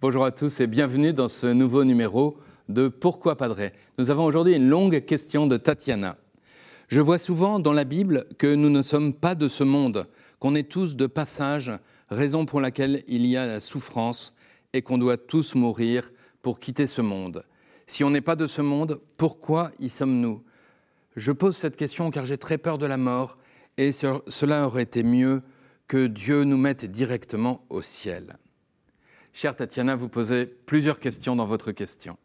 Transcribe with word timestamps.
bonjour 0.00 0.24
à 0.24 0.32
tous 0.32 0.60
et 0.60 0.66
bienvenue 0.66 1.12
dans 1.12 1.28
ce 1.28 1.46
nouveau 1.46 1.84
numéro 1.84 2.38
de 2.70 2.88
Pourquoi 2.88 3.36
Padré 3.36 3.74
Nous 3.98 4.10
avons 4.10 4.24
aujourd'hui 4.24 4.54
une 4.54 4.68
longue 4.68 5.04
question 5.04 5.46
de 5.46 5.58
Tatiana. 5.58 6.16
Je 6.88 7.02
vois 7.02 7.18
souvent 7.18 7.58
dans 7.58 7.74
la 7.74 7.84
Bible 7.84 8.24
que 8.38 8.54
nous 8.54 8.70
ne 8.70 8.80
sommes 8.80 9.12
pas 9.12 9.34
de 9.34 9.46
ce 9.46 9.62
monde, 9.62 10.06
qu'on 10.38 10.54
est 10.54 10.70
tous 10.70 10.96
de 10.96 11.06
passage, 11.06 11.70
raison 12.10 12.46
pour 12.46 12.62
laquelle 12.62 13.02
il 13.08 13.26
y 13.26 13.36
a 13.36 13.44
la 13.44 13.60
souffrance 13.60 14.32
et 14.72 14.80
qu'on 14.80 14.96
doit 14.96 15.18
tous 15.18 15.54
mourir 15.54 16.10
pour 16.40 16.60
quitter 16.60 16.86
ce 16.86 17.02
monde. 17.02 17.44
Si 17.86 18.02
on 18.02 18.10
n'est 18.10 18.22
pas 18.22 18.36
de 18.36 18.46
ce 18.46 18.62
monde, 18.62 19.02
pourquoi 19.18 19.70
y 19.80 19.90
sommes-nous? 19.90 20.42
Je 21.14 21.32
pose 21.32 21.56
cette 21.56 21.76
question 21.76 22.10
car 22.10 22.24
j'ai 22.24 22.38
très 22.38 22.56
peur 22.56 22.78
de 22.78 22.86
la 22.86 22.96
mort 22.96 23.36
et 23.76 23.92
cela 23.92 24.66
aurait 24.66 24.84
été 24.84 25.02
mieux 25.02 25.42
que 25.88 26.06
Dieu 26.06 26.44
nous 26.44 26.56
mette 26.56 26.90
directement 26.90 27.66
au 27.68 27.82
ciel. 27.82 28.38
Chère 29.32 29.54
Tatiana, 29.54 29.94
vous 29.94 30.08
posez 30.08 30.44
plusieurs 30.44 30.98
questions 30.98 31.36
dans 31.36 31.46
votre 31.46 31.70
question. 31.70 32.18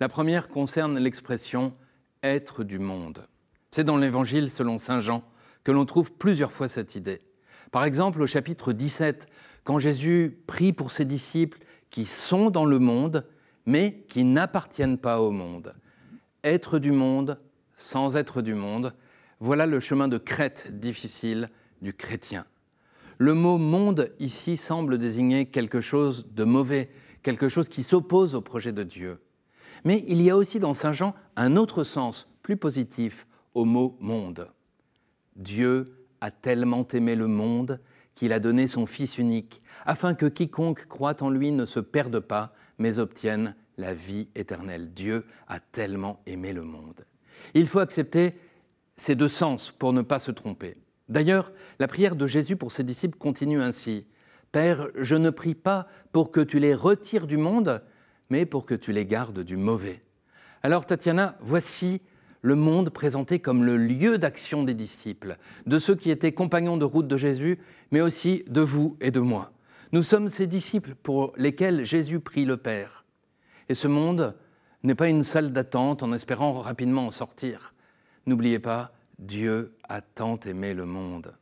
La 0.00 0.08
première 0.08 0.48
concerne 0.48 0.98
l'expression 0.98 1.74
être 2.22 2.64
du 2.64 2.78
monde. 2.78 3.26
C'est 3.70 3.84
dans 3.84 3.98
l'Évangile 3.98 4.50
selon 4.50 4.78
Saint 4.78 5.00
Jean 5.00 5.22
que 5.64 5.72
l'on 5.72 5.84
trouve 5.84 6.12
plusieurs 6.12 6.52
fois 6.52 6.66
cette 6.66 6.94
idée. 6.94 7.20
Par 7.72 7.84
exemple, 7.84 8.22
au 8.22 8.26
chapitre 8.26 8.72
17, 8.72 9.26
quand 9.64 9.78
Jésus 9.78 10.38
prie 10.46 10.72
pour 10.72 10.92
ses 10.92 11.04
disciples 11.04 11.58
qui 11.90 12.04
sont 12.04 12.50
dans 12.50 12.64
le 12.64 12.78
monde, 12.78 13.26
mais 13.66 14.04
qui 14.08 14.24
n'appartiennent 14.24 14.98
pas 14.98 15.20
au 15.20 15.30
monde. 15.30 15.74
Être 16.42 16.78
du 16.78 16.92
monde 16.92 17.38
sans 17.76 18.16
être 18.16 18.40
du 18.40 18.54
monde, 18.54 18.94
voilà 19.40 19.66
le 19.66 19.78
chemin 19.78 20.08
de 20.08 20.18
crête 20.18 20.78
difficile 20.78 21.50
du 21.82 21.92
chrétien. 21.92 22.46
Le 23.18 23.32
mot 23.32 23.56
monde 23.56 24.12
ici 24.18 24.56
semble 24.56 24.98
désigner 24.98 25.46
quelque 25.46 25.80
chose 25.80 26.26
de 26.34 26.44
mauvais, 26.44 26.90
quelque 27.22 27.48
chose 27.48 27.68
qui 27.68 27.82
s'oppose 27.82 28.34
au 28.34 28.42
projet 28.42 28.72
de 28.72 28.82
Dieu. 28.82 29.20
Mais 29.84 30.04
il 30.06 30.20
y 30.20 30.30
a 30.30 30.36
aussi 30.36 30.58
dans 30.58 30.74
Saint 30.74 30.92
Jean 30.92 31.14
un 31.34 31.56
autre 31.56 31.82
sens, 31.82 32.28
plus 32.42 32.56
positif, 32.56 33.26
au 33.54 33.64
mot 33.64 33.96
monde. 34.00 34.50
Dieu 35.34 36.06
a 36.20 36.30
tellement 36.30 36.86
aimé 36.88 37.14
le 37.14 37.26
monde 37.26 37.80
qu'il 38.14 38.32
a 38.32 38.40
donné 38.40 38.66
son 38.66 38.86
Fils 38.86 39.18
unique, 39.18 39.62
afin 39.84 40.14
que 40.14 40.26
quiconque 40.26 40.86
croit 40.86 41.22
en 41.22 41.30
lui 41.30 41.52
ne 41.52 41.66
se 41.66 41.80
perde 41.80 42.20
pas, 42.20 42.52
mais 42.78 42.98
obtienne 42.98 43.54
la 43.78 43.94
vie 43.94 44.28
éternelle. 44.34 44.92
Dieu 44.92 45.24
a 45.48 45.60
tellement 45.60 46.18
aimé 46.26 46.52
le 46.52 46.62
monde. 46.62 47.04
Il 47.54 47.66
faut 47.66 47.78
accepter 47.78 48.34
ces 48.96 49.14
deux 49.14 49.28
sens 49.28 49.70
pour 49.70 49.92
ne 49.92 50.02
pas 50.02 50.18
se 50.18 50.30
tromper. 50.30 50.76
D'ailleurs, 51.08 51.52
la 51.78 51.88
prière 51.88 52.16
de 52.16 52.26
Jésus 52.26 52.56
pour 52.56 52.72
ses 52.72 52.84
disciples 52.84 53.18
continue 53.18 53.60
ainsi. 53.60 54.06
Père, 54.52 54.88
je 54.96 55.16
ne 55.16 55.30
prie 55.30 55.54
pas 55.54 55.86
pour 56.12 56.30
que 56.30 56.40
tu 56.40 56.58
les 56.58 56.74
retires 56.74 57.26
du 57.26 57.36
monde, 57.36 57.82
mais 58.30 58.46
pour 58.46 58.66
que 58.66 58.74
tu 58.74 58.92
les 58.92 59.06
gardes 59.06 59.40
du 59.40 59.56
mauvais. 59.56 60.02
Alors 60.62 60.86
Tatiana, 60.86 61.36
voici 61.40 62.00
le 62.42 62.54
monde 62.54 62.90
présenté 62.90 63.38
comme 63.38 63.64
le 63.64 63.76
lieu 63.76 64.18
d'action 64.18 64.64
des 64.64 64.74
disciples, 64.74 65.36
de 65.66 65.78
ceux 65.78 65.94
qui 65.94 66.10
étaient 66.10 66.32
compagnons 66.32 66.76
de 66.76 66.84
route 66.84 67.08
de 67.08 67.16
Jésus, 67.16 67.58
mais 67.90 68.00
aussi 68.00 68.44
de 68.48 68.60
vous 68.60 68.96
et 69.00 69.10
de 69.10 69.20
moi. 69.20 69.52
Nous 69.92 70.02
sommes 70.02 70.28
ces 70.28 70.46
disciples 70.46 70.94
pour 70.94 71.32
lesquels 71.36 71.84
Jésus 71.84 72.20
prie 72.20 72.44
le 72.44 72.56
Père. 72.56 73.04
Et 73.68 73.74
ce 73.74 73.88
monde 73.88 74.36
n'est 74.82 74.94
pas 74.94 75.08
une 75.08 75.22
salle 75.22 75.52
d'attente 75.52 76.02
en 76.02 76.12
espérant 76.12 76.52
rapidement 76.52 77.06
en 77.06 77.10
sortir. 77.10 77.74
N'oubliez 78.26 78.58
pas, 78.58 78.92
Dieu 79.18 79.74
a 79.88 80.00
tant 80.00 80.38
aimé 80.40 80.74
le 80.74 80.84
monde. 80.84 81.34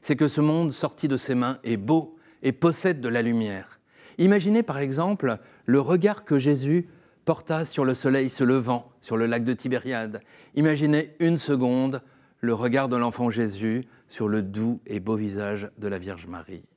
C'est 0.00 0.16
que 0.16 0.28
ce 0.28 0.40
monde 0.40 0.70
sorti 0.70 1.08
de 1.08 1.16
ses 1.16 1.34
mains 1.34 1.58
est 1.64 1.76
beau 1.76 2.16
et 2.42 2.52
possède 2.52 3.00
de 3.00 3.08
la 3.08 3.22
lumière. 3.22 3.80
Imaginez 4.18 4.62
par 4.62 4.78
exemple 4.78 5.38
le 5.66 5.80
regard 5.80 6.24
que 6.24 6.38
Jésus 6.38 6.88
porta 7.24 7.64
sur 7.64 7.84
le 7.84 7.94
soleil 7.94 8.28
se 8.28 8.44
levant 8.44 8.88
sur 9.00 9.16
le 9.16 9.26
lac 9.26 9.44
de 9.44 9.52
Tibériade. 9.52 10.20
Imaginez 10.54 11.14
une 11.18 11.38
seconde 11.38 12.02
le 12.40 12.54
regard 12.54 12.88
de 12.88 12.96
l'enfant 12.96 13.30
Jésus 13.30 13.82
sur 14.06 14.28
le 14.28 14.42
doux 14.42 14.80
et 14.86 15.00
beau 15.00 15.16
visage 15.16 15.68
de 15.78 15.88
la 15.88 15.98
Vierge 15.98 16.26
Marie. 16.26 16.68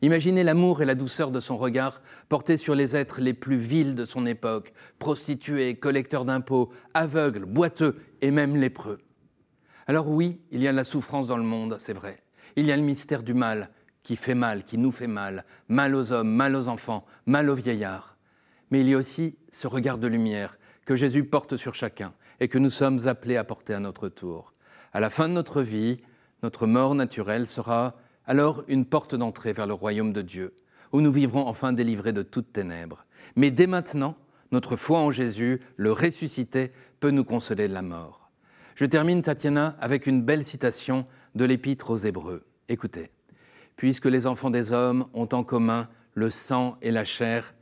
Imaginez 0.00 0.44
l'amour 0.44 0.80
et 0.80 0.84
la 0.84 0.94
douceur 0.94 1.30
de 1.30 1.40
son 1.40 1.56
regard 1.56 2.02
portés 2.28 2.56
sur 2.56 2.74
les 2.74 2.96
êtres 2.96 3.20
les 3.20 3.34
plus 3.34 3.56
vils 3.56 3.94
de 3.94 4.04
son 4.04 4.26
époque, 4.26 4.72
prostituées, 4.98 5.74
collecteurs 5.74 6.24
d'impôts, 6.24 6.70
aveugles, 6.94 7.46
boiteux 7.46 7.96
et 8.20 8.30
même 8.30 8.56
lépreux. 8.56 8.98
Alors 9.88 10.06
oui, 10.06 10.38
il 10.50 10.60
y 10.60 10.68
a 10.68 10.72
la 10.72 10.84
souffrance 10.84 11.28
dans 11.28 11.38
le 11.38 11.42
monde, 11.42 11.76
c'est 11.78 11.94
vrai. 11.94 12.22
Il 12.56 12.66
y 12.66 12.72
a 12.72 12.76
le 12.76 12.82
mystère 12.82 13.22
du 13.22 13.32
mal 13.32 13.70
qui 14.02 14.16
fait 14.16 14.34
mal, 14.34 14.64
qui 14.64 14.76
nous 14.76 14.92
fait 14.92 15.06
mal, 15.06 15.46
mal 15.68 15.94
aux 15.94 16.12
hommes, 16.12 16.28
mal 16.28 16.54
aux 16.56 16.68
enfants, 16.68 17.06
mal 17.24 17.48
aux 17.48 17.54
vieillards. 17.54 18.18
Mais 18.70 18.80
il 18.80 18.88
y 18.90 18.94
a 18.94 18.98
aussi 18.98 19.38
ce 19.50 19.66
regard 19.66 19.96
de 19.96 20.06
lumière 20.06 20.58
que 20.84 20.94
Jésus 20.94 21.24
porte 21.24 21.56
sur 21.56 21.74
chacun 21.74 22.12
et 22.38 22.48
que 22.48 22.58
nous 22.58 22.68
sommes 22.68 23.08
appelés 23.08 23.38
à 23.38 23.44
porter 23.44 23.72
à 23.72 23.80
notre 23.80 24.10
tour. 24.10 24.52
À 24.92 25.00
la 25.00 25.08
fin 25.08 25.26
de 25.26 25.32
notre 25.32 25.62
vie, 25.62 26.02
notre 26.42 26.66
mort 26.66 26.94
naturelle 26.94 27.46
sera 27.46 27.96
alors 28.26 28.64
une 28.68 28.84
porte 28.84 29.14
d'entrée 29.14 29.54
vers 29.54 29.66
le 29.66 29.72
royaume 29.72 30.12
de 30.12 30.20
Dieu, 30.20 30.54
où 30.92 31.00
nous 31.00 31.12
vivrons 31.12 31.46
enfin 31.46 31.72
délivrés 31.72 32.12
de 32.12 32.22
toutes 32.22 32.52
ténèbres. 32.52 33.04
Mais 33.36 33.50
dès 33.50 33.66
maintenant, 33.66 34.16
notre 34.52 34.76
foi 34.76 34.98
en 34.98 35.10
Jésus, 35.10 35.60
le 35.76 35.92
ressuscité, 35.92 36.72
peut 37.00 37.10
nous 37.10 37.24
consoler 37.24 37.68
de 37.68 37.74
la 37.74 37.82
mort. 37.82 38.27
Je 38.78 38.86
termine, 38.86 39.22
Tatiana, 39.22 39.74
avec 39.80 40.06
une 40.06 40.22
belle 40.22 40.44
citation 40.44 41.04
de 41.34 41.44
l'Épître 41.44 41.90
aux 41.90 41.96
Hébreux. 41.96 42.44
Écoutez. 42.68 43.10
Puisque 43.74 44.04
les 44.04 44.28
enfants 44.28 44.50
des 44.50 44.70
hommes 44.70 45.08
ont 45.14 45.28
en 45.32 45.42
commun 45.42 45.88
le 46.14 46.30
sang 46.30 46.78
et 46.80 46.92
la 46.92 47.04
chair, 47.04 47.56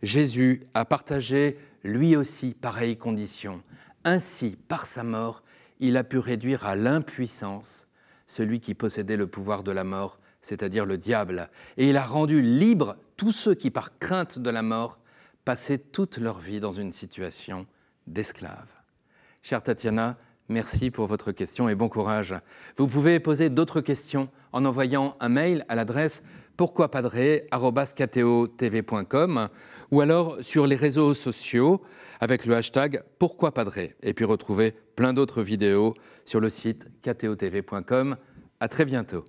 Jésus 0.00 0.62
a 0.72 0.86
partagé 0.86 1.58
lui 1.84 2.16
aussi 2.16 2.54
pareille 2.54 2.96
condition. 2.96 3.62
Ainsi, 4.04 4.56
par 4.66 4.86
sa 4.86 5.04
mort, 5.04 5.42
il 5.78 5.98
a 5.98 6.04
pu 6.04 6.16
réduire 6.16 6.64
à 6.64 6.74
l'impuissance 6.74 7.86
celui 8.26 8.58
qui 8.60 8.72
possédait 8.72 9.18
le 9.18 9.26
pouvoir 9.26 9.64
de 9.64 9.72
la 9.72 9.84
mort, 9.84 10.16
c'est-à-dire 10.40 10.86
le 10.86 10.96
diable, 10.96 11.50
et 11.76 11.90
il 11.90 11.98
a 11.98 12.04
rendu 12.06 12.40
libre 12.40 12.96
tous 13.18 13.32
ceux 13.32 13.54
qui, 13.54 13.70
par 13.70 13.98
crainte 13.98 14.38
de 14.38 14.48
la 14.48 14.62
mort, 14.62 15.00
passaient 15.44 15.76
toute 15.76 16.16
leur 16.16 16.38
vie 16.38 16.60
dans 16.60 16.72
une 16.72 16.92
situation 16.92 17.66
d'esclave. 18.06 18.72
Chère 19.42 19.62
Tatiana, 19.62 20.16
Merci 20.52 20.90
pour 20.90 21.06
votre 21.06 21.32
question 21.32 21.70
et 21.70 21.74
bon 21.74 21.88
courage. 21.88 22.34
Vous 22.76 22.86
pouvez 22.86 23.18
poser 23.20 23.48
d'autres 23.48 23.80
questions 23.80 24.28
en 24.52 24.66
envoyant 24.66 25.16
un 25.18 25.30
mail 25.30 25.64
à 25.68 25.74
l'adresse 25.74 26.22
pourquoipadré.com 26.58 29.48
ou 29.90 30.02
alors 30.02 30.36
sur 30.42 30.66
les 30.66 30.76
réseaux 30.76 31.14
sociaux 31.14 31.80
avec 32.20 32.44
le 32.44 32.54
hashtag 32.54 33.02
pourquoipadré 33.18 33.96
et 34.02 34.12
puis 34.12 34.26
retrouver 34.26 34.74
plein 34.94 35.14
d'autres 35.14 35.42
vidéos 35.42 35.94
sur 36.26 36.38
le 36.38 36.50
site 36.50 36.84
ktotv.com. 37.02 38.18
À 38.60 38.68
très 38.68 38.84
bientôt. 38.84 39.24